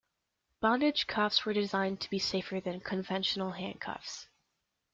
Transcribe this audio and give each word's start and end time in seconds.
Bondage 0.61 1.05
cuffs 1.05 1.45
are 1.45 1.53
designed 1.53 2.01
to 2.01 2.09
be 2.09 2.17
safer 2.17 2.59
than 2.59 2.79
conventional 2.79 3.51
handcuffs. 3.51 4.27